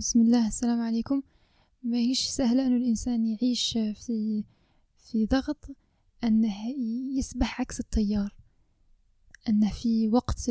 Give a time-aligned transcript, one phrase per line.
[0.00, 1.22] بسم الله السلام عليكم.
[1.82, 4.44] ما هيش سهلة أنه الإنسان يعيش في
[4.96, 5.68] في ضغط
[6.24, 6.54] أنه
[7.18, 8.34] يسبح عكس التيار
[9.48, 10.50] أنه في وقت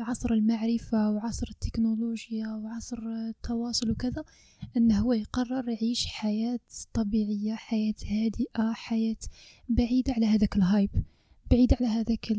[0.00, 4.24] عصر المعرفة وعصر التكنولوجيا وعصر التواصل وكذا
[4.76, 6.60] أنه هو يقرر يعيش حياة
[6.92, 9.16] طبيعية حياة هادئة حياة
[9.68, 10.90] بعيدة على هذاك ال hype
[11.50, 12.30] بعيدة على هذاك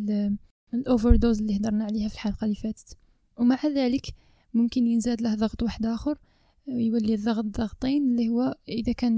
[0.73, 2.97] ال overdose اللي هدرنا عليها في الحلقة اللي فاتت.
[3.37, 4.05] ومع ذلك
[4.53, 6.17] ممكن ينزاد له ضغط واحد آخر.
[6.67, 9.17] يولي الضغط ضغطين اللي هو إذا كان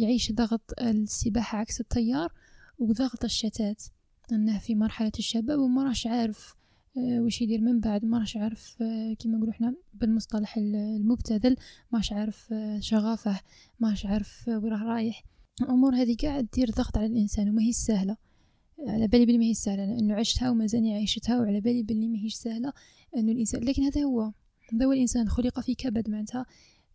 [0.00, 2.32] يعيش ضغط السباحة عكس التيار
[2.78, 3.82] وضغط الشتات.
[4.32, 6.54] أنه في مرحلة الشباب وما راش عارف
[6.96, 11.56] آه، وش يدير من بعد ما راش عارف آه، كيما نقولوا إحنا بالمصطلح المبتذل
[11.92, 13.40] ماش عارف آه، شغافه
[13.80, 15.24] ماش عارف وين راه رايح.
[15.62, 18.16] الأمور هذه قاعد دير ضغط على الإنسان وما هي سهلة.
[18.88, 22.34] على بالي بلي ما هي سهلة لأنه عشتها ومازالني عايشتها وعلى بالي بلي ما هيش
[22.34, 22.72] سهلة
[23.16, 24.32] إنه الإنسان لكن هذا هو.
[24.72, 26.46] هذا هو الإنسان خلق في كبد معناتها.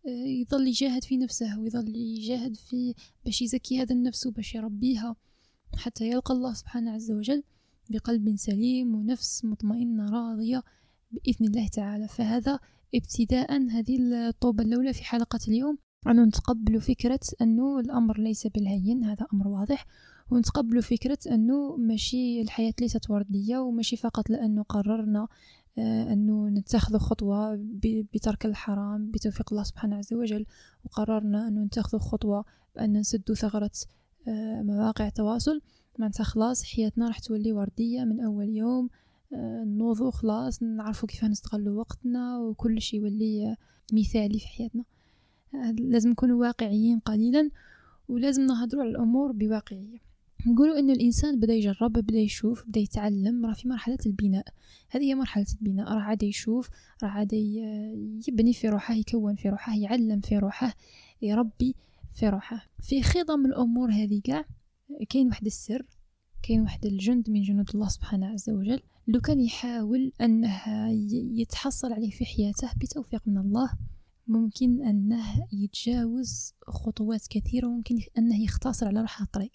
[0.06, 2.94] يظل يجاهد في نفسه ويظل يجاهد في
[3.24, 5.16] باش يزكي هذا النفس وباش يربيها
[5.76, 7.42] حتى يلقى الله سبحانه عز وجل
[7.90, 10.62] بقلب سليم ونفس مطمئنة راضية
[11.10, 12.08] بإذن الله تعالى.
[12.08, 12.58] فهذا
[12.94, 15.78] ابتداء هذه الطوبة الأولى في حلقة اليوم.
[16.06, 19.86] أن نتقبل فكرة أنه الأمر ليس بالهين هذا أمر واضح.
[20.30, 25.28] ونتقبل فكرة أنه ماشي الحياة ليست وردية وماشي فقط لأنه قررنا آه،
[25.78, 27.58] أنه نتخذ خطوة
[28.14, 30.46] بترك الحرام بتوفيق الله سبحانه عز وجل
[30.84, 32.44] وقررنا أنه نتخذ خطوة
[32.76, 33.70] بأن نسد ثغرة
[34.28, 35.60] آه، مواقع التواصل.
[35.98, 38.90] معناتها خلاص حياتنا راح تولي وردية من أول يوم.
[39.32, 43.56] آه، نوضو خلاص نعرفو كيف نستغلو وقتنا وكل شيء يولي
[43.92, 44.84] مثالي في حياتنا.
[45.78, 47.50] لازم نكونوا واقعيين قليلا
[48.08, 50.13] ولازم نهضروا على الأمور بواقعية.
[50.46, 54.44] نقولوا ان الإنسان بدأ يجرب بدأ يشوف بدأ يتعلم راه في مرحلة البناء.
[54.90, 56.68] هذه هي مرحلة البناء راه عاد يشوف
[57.02, 57.32] راه عاد
[58.28, 60.74] يبني في روحه يكون في روحه يعلم في روحه
[61.22, 61.74] يربي
[62.14, 62.66] في روحه.
[62.82, 64.44] في خضم الأمور هذه كاع
[65.08, 65.86] كاين واحد السر
[66.42, 70.62] كاين واحد الجند من جنود الله سبحانه عز وجل لو كان يحاول أنه
[71.40, 73.70] يتحصل عليه في حياته بتوفيق من الله
[74.26, 79.50] ممكن أنه يتجاوز خطوات كثيرة وممكن أنه يختصر على روحه الطريق.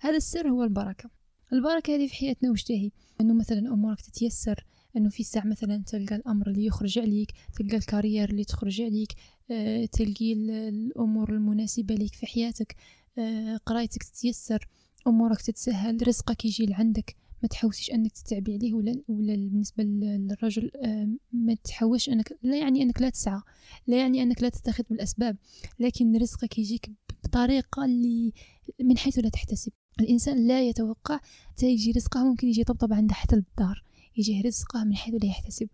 [0.00, 1.10] هذا السر هو البركة.
[1.52, 4.64] البركة هذه في حياتنا وش تهي أنه مثلا أمورك تتيسر
[4.96, 9.12] أنه في ساعة مثلا تلقى الأمر اللي يخرج عليك تلقى الكارير اللي تخرج عليك
[9.50, 12.76] أه تلقي الأمور المناسبة لك في حياتك
[13.18, 14.68] أه قرايتك تتيسر
[15.06, 17.16] أمورك تتسهل رزقك يجي لعندك.
[17.42, 22.82] ما تحوسيش أنك تتعبي عليه ولا ولا بالنسبة للرجل آه، ما تحوش أنك لا يعني
[22.82, 23.40] أنك لا تسعى
[23.86, 25.36] لا يعني أنك لا تتخذ بالأسباب
[25.78, 26.90] لكن رزقك يجيك
[27.24, 28.32] بطريقة اللي
[28.80, 29.72] من حيث لا تحتسب.
[30.00, 31.20] الإنسان لا يتوقع
[31.56, 33.84] تيجي رزقه ممكن يجي طبطب عنده حتى الدار
[34.16, 35.68] يجيه رزقه من حيث لا يحتسب.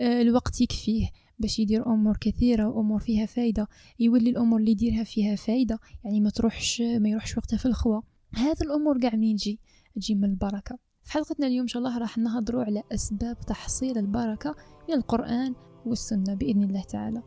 [0.00, 5.36] آه، الوقت يكفيه باش يدير أمور كثيرة وأمور فيها فايدة يولي الأمور اللي يديرها فيها
[5.36, 8.00] فايدة يعني ما تروحش ما يروحش وقتها في الخوا.
[8.34, 9.60] هذا الأمور قاع منين تجي؟
[9.96, 10.78] تجي من البركة.
[11.02, 14.54] في حلقتنا اليوم إن شاء الله راح نهضروا على أسباب تحصيل البركة
[14.88, 15.54] من القرآن
[15.86, 17.22] والسنة بإذن الله تعالى.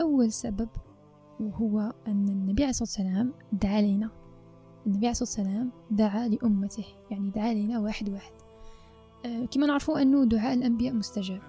[0.00, 0.68] أول سبب
[1.40, 4.19] وهو أن النبي عليه الصلاة والسلام دعا لنا.
[4.86, 8.32] النبي عليه الصلاة والسلام دعا لأمته يعني دعا لنا واحد واحد.
[9.24, 11.40] أه كما نعرفوا أنه دعاء الأنبياء مستجاب.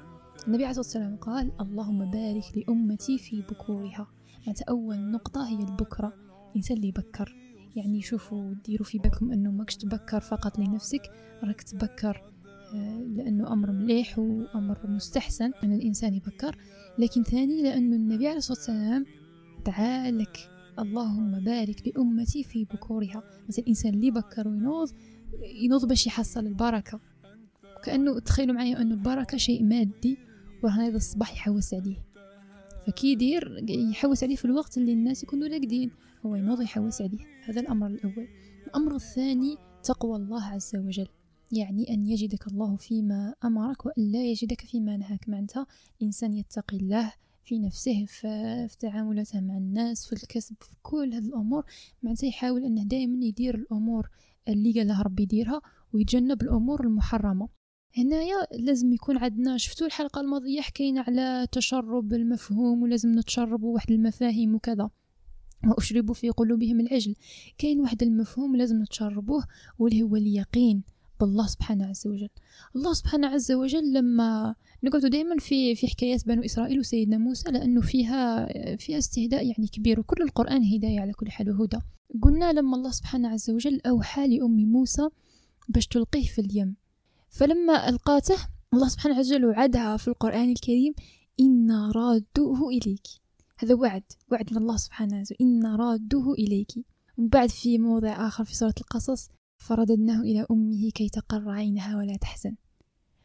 [0.47, 4.07] النبي عليه الصلاة والسلام قال اللهم بارك لأمتي في بكورها.
[4.39, 6.13] معناتها أول نقطة هي البكرة
[6.51, 7.35] الإنسان اللي يبكر.
[7.75, 11.01] يعني شوفوا ديروا في بالكم أنه ماكش تبكر فقط لنفسك
[11.43, 12.21] راك تبكر
[12.75, 16.57] آه، لأنه أمر مليح وأمر مستحسن إن الإنسان يبكر.
[16.97, 19.05] لكن ثاني لأنه النبي عليه الصلاة والسلام
[19.65, 20.50] دعا لك.
[20.79, 23.23] اللهم بارك لأمتي في بكورها.
[23.49, 24.89] مثلا الانسان اللي بكر وينوض
[25.63, 26.99] ينوض باش يحصل البركة.
[27.77, 30.17] وكانه تخيلوا معايا انه البركة شيء مادي
[30.63, 31.97] وهذا الصباح يحوس عليه.
[32.87, 35.91] فكي يدير يحوس عليه في الوقت اللي الناس يكونوا راقدين
[36.25, 37.19] هو ينوض يحوس عليه.
[37.45, 38.27] هذا الأمر الأول.
[38.67, 41.07] الأمر الثاني تقوى الله عز وجل.
[41.51, 45.29] يعني أن يجدك الله فيما أمرك وأن لا يجدك فيما نهاك.
[45.29, 45.67] معناتها
[46.01, 47.13] الإنسان يتقي الله
[47.51, 51.65] في نفسه في تعاملاته مع الناس في الكسب في كل هذه الأمور.
[52.03, 54.09] معناتها يحاول أنه دائما يدير الأمور
[54.47, 55.61] اللي قال له ربي يديرها
[55.93, 57.49] ويتجنب الأمور المحرمة.
[57.97, 64.55] هنايا لازم يكون عندنا شفتوا الحلقة الماضية حكينا على تشرب المفهوم ولازم نتشربوا واحد المفاهيم
[64.55, 64.89] وكذا.
[65.67, 67.15] وأشربوا في قلوبهم العجل.
[67.57, 69.43] كاين واحد المفهوم لازم نتشربوه
[69.79, 70.83] واللي هو اليقين.
[71.21, 72.29] بالله سبحانه عز وجل.
[72.75, 77.81] الله سبحانه عز وجل لما نقعد دائما في في حكايات بنو إسرائيل وسيدنا موسى لأنه
[77.81, 81.79] فيها فيها استهداء يعني كبير وكل القرآن هداية على كل حال وهدى.
[82.21, 85.09] قلنا لما الله سبحانه عز وجل أوحى لأم موسى
[85.69, 86.75] باش تلقيه في اليم.
[87.29, 88.37] فلما ألقاته
[88.73, 90.93] الله سبحانه عز وجل وعدها في القرآن الكريم
[91.39, 93.07] إنا رادوه إليك.
[93.57, 96.71] هذا وعد وعد من الله سبحانه وتعالى إن رادوه إليك.
[97.17, 99.29] ومن بعد في موضع آخر في سورة القصص
[99.61, 102.55] فرددناه إلى أمه كي تقر عينها ولا تحزن.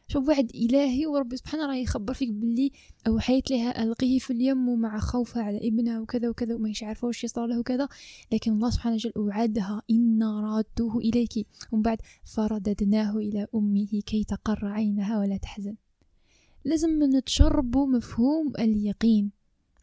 [0.07, 2.71] شوف وعد إلهي وربي سبحانه راه يخبر فيك باللي
[3.07, 7.45] أوحيت لها ألقيه في اليم مع خوفها على ابنها وكذا وكذا وما عارفة واش يصير
[7.45, 7.87] له وكذا
[8.31, 11.47] لكن الله سبحانه وتعالى أوعدها إنا رادوه إليك.
[11.71, 15.75] ومن بعد فرددناه إلى أمه كي تقر عينها ولا تحزن.
[16.65, 19.36] لازم نتشربوا مفهوم اليقين.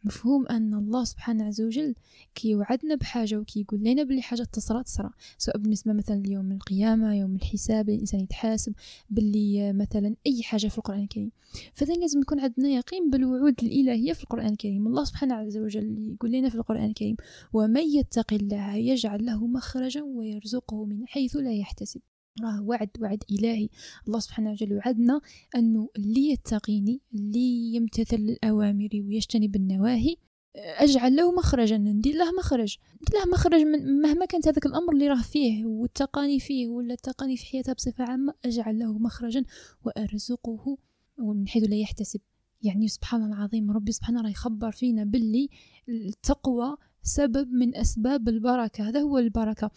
[0.05, 1.95] مفهوم أن الله سبحانه عز وجل
[2.35, 7.15] كي يوعدنا بحاجة وكي يقول لنا بلي حاجة تصرى تصرى سواء بالنسبة مثلا ليوم القيامة
[7.15, 8.73] يوم الحساب الإنسان يتحاسب
[9.09, 11.31] باللي مثلا أي حاجة في القرآن الكريم.
[11.73, 14.87] فإذا لازم يكون عندنا يقين بالوعود الإلهية في القرآن الكريم.
[14.87, 17.15] الله سبحانه عز وجل يقول لنا في القرآن الكريم
[17.53, 22.01] ومن يتق الله يجعل له مخرجا ويرزقه من حيث لا يحتسب.
[22.43, 23.69] راه وعد وعد إلهي.
[24.07, 25.21] الله سبحانه وتعالى وعدنا
[25.55, 30.15] أنه اللي يتقيني اللي يمتثل الأوامر ويجتنب النواهي
[30.55, 31.77] أجعل له مخرجا.
[31.77, 32.77] ندير له مخرج.
[33.01, 37.37] ندير له مخرج من مهما كانت هذاك الأمر اللي راه فيه والتقاني فيه ولا التقاني
[37.37, 39.43] في حياتها بصفة عامة أجعل له مخرجا
[39.85, 40.77] وأرزقه
[41.17, 42.19] من حيث لا يحتسب.
[42.61, 45.49] يعني سبحان العظيم ربي سبحانه راه يخبر فينا باللي
[45.89, 48.89] التقوى سبب من أسباب البركة.
[48.89, 49.71] هذا هو البركة.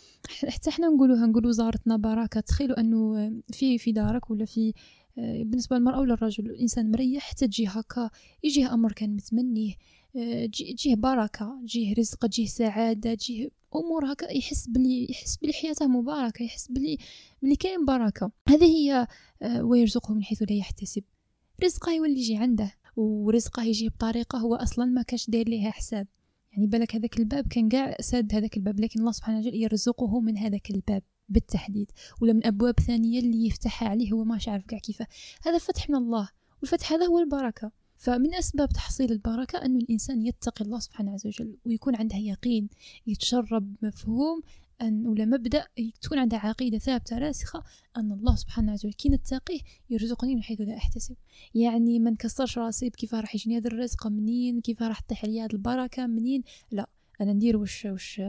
[0.48, 2.40] حتى إحنا نقولوها نقولوا زارتنا بركة.
[2.40, 4.72] تخيلوا أنه في في دارك ولا في
[5.18, 8.10] آه، بالنسبة للمرأة ولا الرجل الإنسان مريح حتى تجي هكا
[8.44, 9.74] يجيه أمر كان متمنيه
[10.16, 15.86] آه، تجيه بركة تجيه رزق تجيه سعادة تجيه أمور هكا يحس بلي يحس بلي حياته
[15.86, 16.98] مباركة يحس بلي
[17.42, 18.32] بلي كاين بركة.
[18.48, 19.06] هذه هي
[19.42, 21.02] آه، ويرزقه من حيث لا يحتسب.
[21.64, 26.06] رزقه يولي يجي عنده ورزقه يجي بطريقة هو أصلا ما كاش داير ليها حساب.
[26.58, 30.38] يعني بالك هذاك الباب كان قاع ساد هذاك الباب لكن الله سبحانه وتعالى يرزقه من
[30.38, 31.90] هذاك الباب بالتحديد
[32.20, 35.06] ولا من أبواب ثانية اللي يفتحها عليه هو ما عارف كاع كيفاه
[35.42, 36.28] هذا فتح من الله
[36.62, 37.72] والفتح هذا هو البركة.
[37.96, 42.68] فمن أسباب تحصيل البركة أن الإنسان يتقي الله سبحانه وجل ويكون عنده يقين
[43.06, 44.42] يتشرب مفهوم
[44.82, 45.66] أن ولا مبدأ
[46.02, 47.62] تكون عنده عقيدة ثابتة راسخة
[47.96, 49.60] أن الله سبحانه وتعالى كي نتقيه
[49.90, 51.16] يرزقني من حيث لا أحتسب.
[51.54, 56.06] يعني ما نكسرش راسي كيف راح يجيني هذا الرزق منين؟ كيف راح تطيح هذه البركة
[56.06, 56.88] منين؟ لا.
[57.20, 58.20] أنا ندير وش وش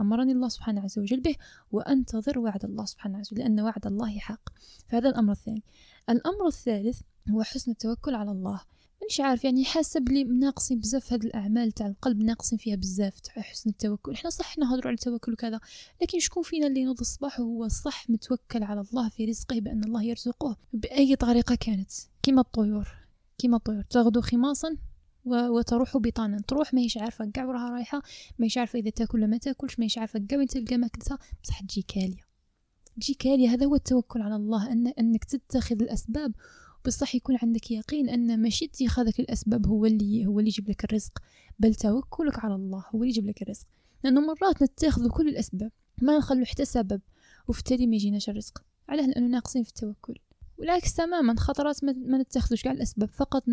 [0.00, 1.36] أمرني الله سبحانه عز وجل به
[1.72, 4.48] وأنتظر وعد الله سبحانه عز وجل لأن وعد الله حق.
[4.88, 5.62] فهذا الأمر الثاني.
[6.10, 7.00] الأمر الثالث
[7.30, 8.60] هو حسن التوكل على الله.
[9.00, 13.42] مانيش عارف يعني حاسه بلي ناقصين بزاف هاد الأعمال تاع القلب ناقصين فيها بزاف تاع
[13.42, 14.12] حسن التوكل.
[14.12, 15.60] إحنا صح نهضروا على التوكل وكذا
[16.02, 20.02] لكن شكون فينا اللي ينوض الصباح وهو صح متوكل على الله في رزقه بأن الله
[20.02, 21.90] يرزقه؟ بأي طريقة كانت؟
[22.22, 22.88] كما الطيور.
[23.38, 23.82] كما الطيور.
[23.82, 24.76] تغدو خماصا
[25.24, 26.40] وتروح بطانا.
[26.48, 28.02] تروح ماهيش عارفة كاع وراها رايحه
[28.38, 31.18] ماهيش عارفة إذا تأكل ولا ما تأكلش ماهيش عارفة كاع وين تلقى ماكلتها.
[31.44, 32.22] بصح تجي كالية.
[33.00, 36.32] تجي كالية هذا هو التوكل على الله أن أنك تتخذ الأسباب.
[36.86, 41.12] بصح يكون عندك يقين أن ماشي اتخاذك الأسباب هو اللي هو اللي يجيب لك الرزق.
[41.58, 43.66] بل توكلك على الله هو اللي يجيب لك الرزق.
[44.04, 45.72] لأنه مرات نتخذ كل الأسباب
[46.02, 47.00] ما نخلو حتى سبب
[47.48, 48.62] وفي التالي ما يجيناش الرزق.
[48.88, 50.18] علاه لأنه ناقصين في التوكل؟
[50.62, 53.44] والعكس تماما خطرات ما نتخذوش كاع الأسباب فقط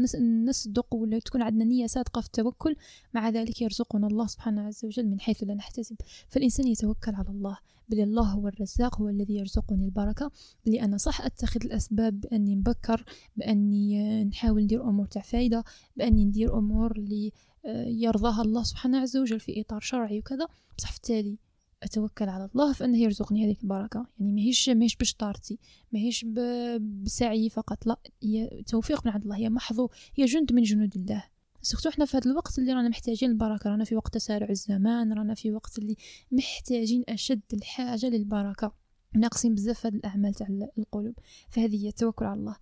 [0.46, 2.76] نصدق ولا تكون عندنا نية صادقة في التوكل
[3.14, 5.96] مع ذلك يرزقنا الله سبحانه عز وجل من حيث لا نحتسب.
[6.28, 7.58] فالإنسان يتوكل على الله
[7.90, 10.32] بل الله هو الرزاق هو الذي يرزقني البركة.
[10.66, 13.04] بلي أنا صح أتخذ الأسباب بأني نبكر
[13.38, 15.64] بأني نحاول ندير أمور تاع فايدة
[15.98, 17.32] بأني ندير أمور اللي
[17.66, 20.48] آه، يرضاها الله سبحانه عز وجل في إطار شرعي وكذا.
[20.78, 21.38] بصح في التالي
[21.84, 24.08] أتوكل على الله فانه يرزقني هذيك البركة.
[24.20, 25.60] يعني ماهيش ماهيش بشطارتي
[25.92, 27.88] ماهيش بسعي فقط.
[27.88, 29.36] لا هي توفيق من عند الله.
[29.36, 29.90] هي محظو.
[30.16, 31.24] هي جند من جنود الله.
[31.62, 33.70] سورتو حنا في هذا الوقت اللي رانا محتاجين البركة.
[33.70, 35.14] رانا في وقت تسارع الزمان.
[35.14, 35.96] رانا في وقت اللي
[36.32, 38.74] محتاجين أشد الحاجة للبركة.
[39.16, 41.16] ناقصين بزاف هاد الأعمال تاع القلوب.
[41.50, 42.56] فهذه هي التوكل على الله.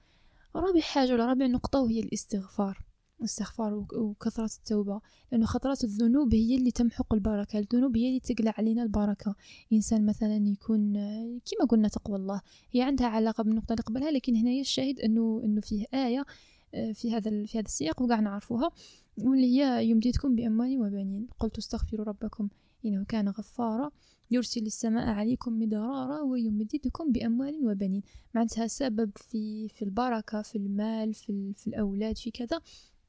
[0.56, 2.87] رابع حاجة ولا رابع نقطة وهي الاستغفار.
[3.20, 8.84] الاستغفار وكثرة التوبة لأنه خطرات الذنوب هي اللي تمحق البركة الذنوب هي اللي تقلع علينا
[8.84, 9.36] البركة.
[9.74, 10.94] إنسان مثلا يكون
[11.24, 15.62] كما قلنا تقوى الله هي عندها علاقة بالنقطة اللي قبلها لكن هنا الشاهد أنه أنه
[15.62, 16.26] فيه آية
[16.74, 18.72] آه، في هذا في هذا السياق وقاع نعرفوها
[19.18, 21.28] واللي هي يمددكم بأموال وبنين.
[21.40, 22.50] قلت استغفروا ربكم
[22.86, 23.92] إنه كان غفارا
[24.32, 28.02] يرسل السماء عليكم مدرارا ويمددكم بأموال وبنين.
[28.34, 32.62] معناتها سبب في في البركة في المال في, في الأولاد في كذا.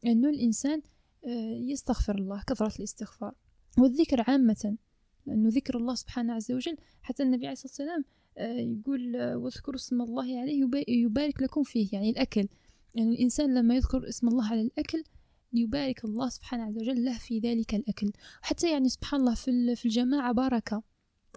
[0.07, 0.83] أنه الإنسان
[1.27, 3.35] آه، يستغفر الله كثرة الاستغفار.
[3.79, 4.77] والذكر عامة
[5.27, 8.05] لأنه ذكر الله سبحانه عز وجل حتى النبي عليه الصلاة والسلام
[8.39, 12.49] آه، يقول آه، واذكروا اسم الله عليه يبارك لكم فيه يعني الأكل.
[12.95, 15.05] يعني الإنسان لما يذكر اسم الله على الأكل
[15.53, 18.13] يبارك الله سبحانه عز وجل له في ذلك الأكل.
[18.43, 19.35] حتى يعني سبحان الله
[19.75, 20.83] في الجماعة بركة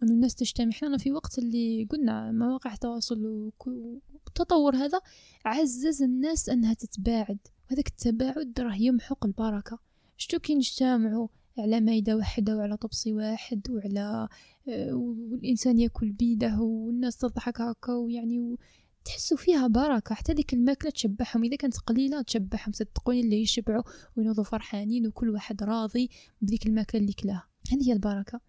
[0.04, 0.72] أن الناس تجتمع.
[0.72, 5.02] حنا في وقت اللي قلنا مواقع التواصل والتطور هذا
[5.46, 7.40] عزز الناس أنها تتباعد.
[7.72, 9.80] هذاك التباعد راه يمحق البركة.
[10.18, 14.28] شتو كي نجتمعوا على مايدة واحدة وعلى طبسي واحد وعلى
[14.70, 18.58] آه، والإنسان يأكل بيدة والناس تضحك هكا ويعني
[19.06, 20.16] تحسوا فيها بركة.
[20.16, 21.44] حتى ديك الماكلة تشبعهم.
[21.44, 22.72] إذا كانت قليلة تشبعهم.
[22.72, 23.84] صدقوني اللي يشبعوا
[24.18, 26.10] وينوضوا فرحانين وكل واحد راضي
[26.42, 28.42] بديك الماكلة اللي كلاها هذه هي البركة.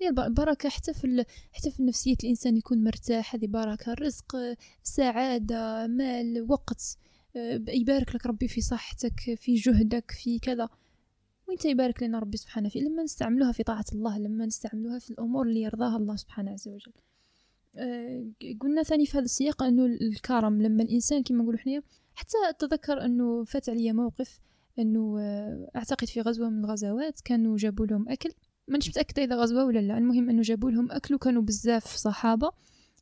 [0.00, 3.34] هي البركة حتى في حتى في نفسية الإنسان يكون مرتاح.
[3.34, 3.92] هذه بركة.
[3.92, 4.36] الرزق
[4.82, 6.98] سعادة مال وقت.
[7.04, 7.09] آه،
[7.68, 10.68] يبارك لك ربي في صحتك في جهدك في كذا.
[11.48, 15.46] وانت يبارك لنا ربي سبحانه في لما نستعملوها في طاعة الله لما نستعملوها في الأمور
[15.46, 16.92] اللي يرضاها الله سبحانه عز وجل.
[17.76, 18.24] أه
[18.60, 21.82] قلنا ثاني في هذا السياق أنه الكرم لما الإنسان كما نقولوا حنايا
[22.14, 24.40] حتى أتذكر أنه فات عليا موقف
[24.78, 28.30] أنه آه، أعتقد في غزوة من الغزوات كانوا جابوا لهم أكل.
[28.68, 29.98] مانيش متأكدة إذا غزوة ولا لا.
[29.98, 32.50] المهم أنه جابوا لهم أكل وكانوا بزاف صحابة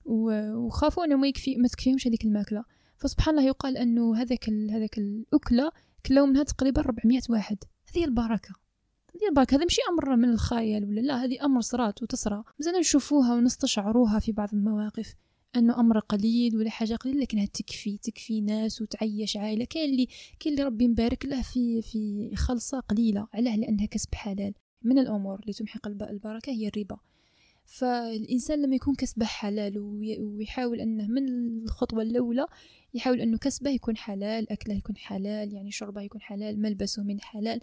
[0.04, 2.64] وخافوا أنه ما يكفي ما تكفيهمش هذيك الماكلة.
[2.98, 5.70] فسبحان الله يقال أنه هذاك هذاك الأكلة
[6.06, 7.58] كلاو منها تقريبا 400 واحد.
[7.94, 8.54] هذه البركة.
[9.14, 9.56] هذه البركة.
[9.56, 14.32] هذا ماشي أمر من الخيال ولا لا؟ هذه أمر صرات وتصرى مزال نشوفوها ونستشعروها في
[14.32, 15.14] بعض المواقف
[15.56, 19.64] أنه أمر قليل ولا حاجة قليلة لكنها تكفي تكفي ناس وتعيش عائلة.
[19.64, 20.08] كاين اللي
[20.40, 23.28] كاين اللي ربي مبارك له في في خلصة قليلة.
[23.34, 24.54] علاه لأنها كسب حلال.
[24.82, 26.98] من الأمور اللي تمحق البركة هي الربا.
[27.68, 29.78] فالإنسان لما يكون كسبه حلال
[30.20, 31.28] ويحاول أنه من
[31.64, 32.46] الخطوة الأولى
[32.94, 37.60] يحاول أنه كسبه يكون حلال أكله يكون حلال يعني شربه يكون حلال ملبسه من حلال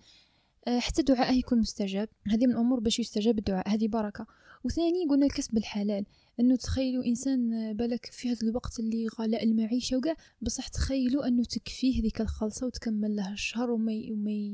[0.68, 2.10] آه، حتى دعائه يكون مستجاب.
[2.28, 3.70] هذه من الأمور باش يستجاب الدعاء.
[3.70, 4.26] هذه بركة.
[4.64, 6.06] وثاني قلنا الكسب الحلال.
[6.40, 12.02] انه تخيلوا إنسان بالك في هذا الوقت اللي غلاء المعيشة وكاع بصح تخيلوا أنه تكفيه
[12.02, 13.94] ذيك الخلصة وتكمل له الشهر وما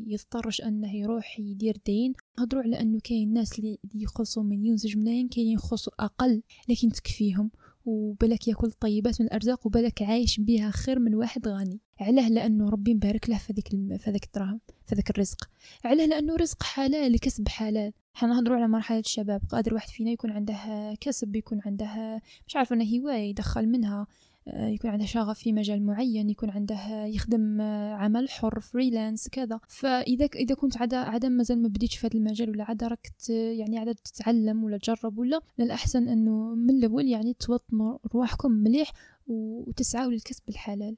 [0.07, 2.13] يضطرش أنه يروح يدير دين.
[2.39, 7.51] هضروا على أنه كاين ناس اللي يخلصوا مليون زوج ملايين كاينين يخلصوا أقل لكن تكفيهم.
[7.85, 11.79] وبالك يأكل طيبات من الأرزاق وبالك عايش بها خير من واحد غني.
[11.99, 13.97] علاه لأنه ربي مبارك له في الم...
[13.97, 15.49] في ذاك الدراهم في ذاك الرزق.
[15.83, 17.93] علاه لأنه رزق حلال كسب حلال.
[18.13, 20.57] حنا نهضروا على مرحلة الشباب قادر واحد فينا يكون عنده
[21.01, 24.07] كسب يكون عنده مش عارفة أنه هواية يدخل منها
[24.47, 29.59] آه، يكون عنده شغف في مجال معين يكون عنده يخدم آه، عمل حر فريلانس كذا.
[29.67, 33.79] فإذا إذا كنت عدا عدا مازال ما بديتش في هذا المجال ولا عدا راك يعني
[33.79, 38.91] عدا تتعلم ولا تجرب ولا من الأحسن إنه من الأول يعني توطنوا رواحكم مليح
[39.27, 40.97] وتسعوا للكسب الحلال.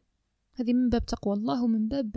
[0.55, 2.11] هذه من باب تقوى الله ومن باب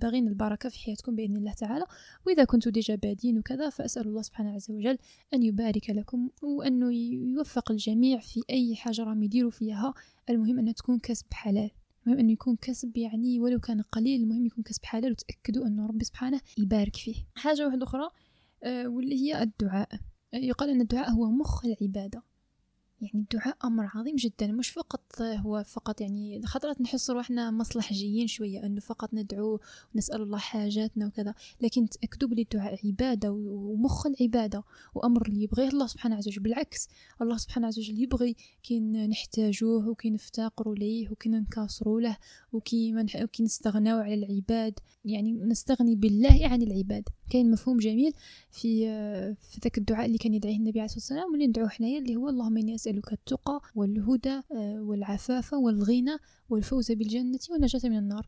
[0.00, 1.84] باغين البركة في حياتكم بإذن الله تعالى.
[2.26, 4.98] وإذا كنتم ديجا بادين وكذا فأسأل الله سبحانه عز وجل
[5.34, 9.94] أن يبارك لكم وأنه يوفق الجميع في أي حاجة راهم يديروا فيها.
[10.30, 11.70] المهم أنها تكون كسب حلال.
[12.06, 16.04] المهم أنه يكون كسب يعني ولو كان قليل المهم يكون كسب حلال وتأكدوا أنه ربي
[16.04, 17.14] سبحانه يبارك فيه.
[17.34, 18.10] حاجة واحدة أخرى
[18.62, 19.88] آه، واللي هي الدعاء.
[20.34, 22.22] يقال أن الدعاء هو مخ العبادة.
[23.04, 24.46] يعني الدعاء أمر عظيم جدا.
[24.46, 29.60] مش فقط هو فقط يعني خطرات نحس روحنا مصلحجيين شوية أنه فقط ندعو
[29.94, 35.86] ونسأل الله حاجاتنا وكذا لكن تأكدوا بلي الدعاء عبادة ومخ العبادة وأمر اللي يبغيه الله
[35.86, 36.42] سبحانه عز وجل.
[36.42, 36.88] بالعكس
[37.22, 42.16] الله سبحانه عز وجل يبغي كي نحتاجوه وكي نفتقروا ليه وكي ننكسروا له.
[42.52, 42.92] وكي
[43.40, 44.78] نستغناو على العباد.
[45.04, 47.08] يعني نستغني بالله عن العباد.
[47.30, 48.12] كاين مفهوم جميل
[48.50, 48.86] في
[49.50, 52.28] في ذاك الدعاء اللي كان يدعيه النبي عليه الصلاة والسلام واللي ندعوه حنايا اللي هو
[52.28, 56.16] اللهم إني أسألك التقى والهدى آه، والعفاف والغنى
[56.48, 58.26] والفوز بالجنة والنجاة من النار.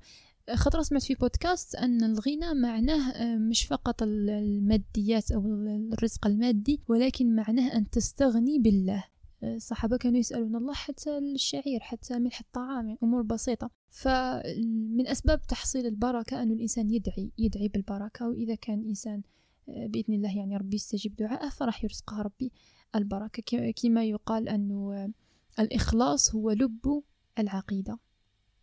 [0.55, 5.47] خطرة سمعت في بودكاست أن الغنى معناه آه، مش فقط الماديات أو
[5.93, 9.05] الرزق المادي ولكن معناه أن تستغني بالله.
[9.43, 13.71] الصحابة كانوا يسألون الله حتى الشعير حتى ملح الطعام يعني أمور بسيطة.
[13.91, 18.29] فمن أسباب تحصيل البركة أن الإنسان يدعي يدعي بالبركة.
[18.29, 19.23] وإذا كان الإنسان
[19.69, 22.53] آه، بإذن الله يعني ربي يستجيب دعاءه فراح يرزقه ربي
[22.95, 23.73] البركة.
[23.73, 25.13] كما يقال أنه
[25.59, 27.03] الإخلاص هو لب
[27.39, 27.99] العقيدة.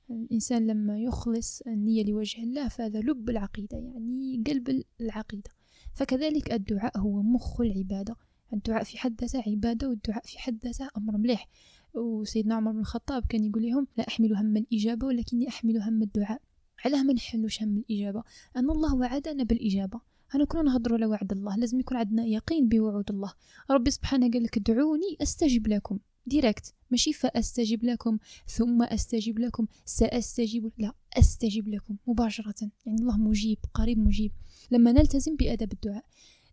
[0.09, 5.51] الإنسان لما يخلص النية لوجه الله فهذا لب العقيدة يعني قلب العقيدة.
[5.93, 8.15] فكذلك الدعاء هو مخ العبادة.
[8.53, 11.47] الدعاء في حد ذاته عبادة والدعاء في حد ذاته أمر مليح.
[11.93, 16.41] وسيدنا عمر بن الخطاب كان يقول لهم لا أحمل هم الإجابة ولكني أحمل هم الدعاء.
[16.85, 18.23] علاه ما نحملوش هم الإجابة؟
[18.57, 20.01] أن الله وعدنا بالإجابة.
[20.35, 23.33] أنا كنا نهضروا على وعد الله لازم يكون عندنا يقين بوعود الله.
[23.71, 25.99] ربي سبحانه قال لك ادعوني أستجب لكم.
[26.25, 28.17] ديريكت ماشي فأستجب لكم
[28.47, 32.71] ثم أستجب لكم سأستجيب لا أستجب لكم مباشرة.
[32.85, 34.31] يعني الله مجيب قريب مجيب.
[34.71, 36.05] لما نلتزم بأدب الدعاء.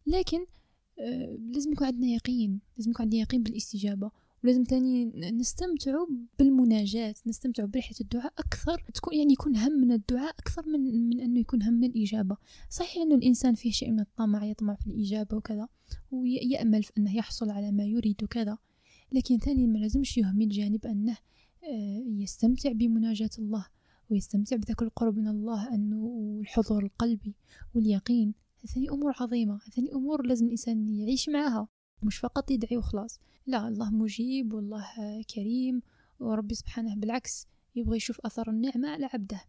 [0.06, 0.46] لكن
[1.52, 4.10] لازم يكون عندنا يقين لازم يكون عندنا يقين بالاستجابة
[4.44, 6.06] ولازم تاني نستمتعوا
[6.38, 11.62] بالمناجاة نستمتعوا برحلة الدعاء أكثر تكون يعني يكون همنا الدعاء أكثر من من أنه يكون
[11.62, 12.36] همنا الإجابة.
[12.70, 15.68] صحيح أنه الإنسان فيه شيء من الطمع يطمع في الإجابة وكذا
[16.10, 18.58] ويأمل في أنه يحصل على ما يريد وكذا
[19.12, 21.16] لكن ثاني ما لازمش يهمل جانب أنه
[21.64, 23.66] آه، يستمتع بمناجاة الله
[24.10, 27.34] ويستمتع بذاك القرب من الله أنه الحضور القلبي
[27.74, 28.34] واليقين.
[28.76, 31.68] هذه أمور عظيمة هذه أمور لازم الإنسان يعيش معها
[32.02, 33.20] مش فقط يدعي وخلاص.
[33.46, 34.86] لا الله مجيب والله
[35.34, 35.82] كريم
[36.20, 39.40] وربي سبحانه بالعكس يبغى يشوف أثر النعمة على عبده.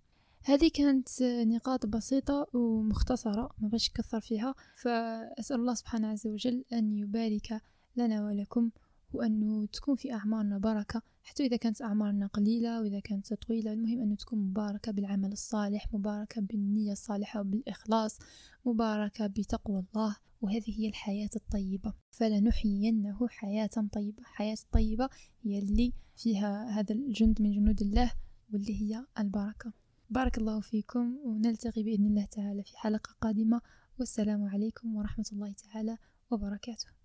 [0.43, 4.55] هذه كانت نقاط بسيطة ومختصرة ما باش كثر فيها.
[4.75, 7.61] فأسأل الله سبحانه عز وجل أن يبارك
[7.95, 8.69] لنا ولكم
[9.13, 14.15] وأنه تكون في أعمارنا بركة حتى إذا كانت أعمارنا قليلة وإذا كانت طويلة المهم أنه
[14.15, 18.19] تكون مباركة بالعمل الصالح مباركة بالنية الصالحة وبالإخلاص
[18.65, 21.93] مباركة بتقوى الله وهذه هي الحياة الطيبة.
[22.11, 24.23] فلنحيينه حياة طيبة.
[24.23, 25.09] حياة طيبة
[25.43, 28.11] هي اللي فيها هذا الجند من جنود الله
[28.53, 29.73] واللي هي البركة.
[30.09, 33.61] بارك الله فيكم ونلتقي بإذن الله تعالى في حلقة قادمة.
[33.99, 35.97] والسلام عليكم ورحمة الله تعالى
[36.31, 37.00] وبركاته.